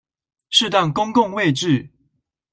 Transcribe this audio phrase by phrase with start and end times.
[0.49, 1.91] 適當公共位置